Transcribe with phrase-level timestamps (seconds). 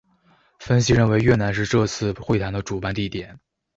[0.57, 3.39] 分析认为越南是这次会谈的主办地点。